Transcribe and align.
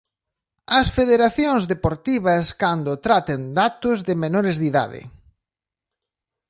As 0.79 0.87
federacións 0.97 1.63
deportivas 1.73 2.45
cando 2.61 3.01
traten 3.05 3.41
datos 3.61 3.97
de 4.07 4.13
menores 4.23 4.55
de 4.57 4.65
idade. 4.71 5.01